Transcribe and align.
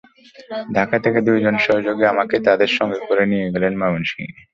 ঢাকা 0.75 0.97
থেকে 0.99 1.19
তাঁর 1.19 1.25
দুজন 1.27 1.55
সহযোগী 1.65 2.03
আমাকে 2.13 2.35
তাঁদের 2.47 2.71
সঙ্গে 2.77 2.99
করে 3.07 3.23
নিয়ে 3.31 3.51
গেলেন 3.53 3.73
ময়মনসিংহে। 3.79 4.41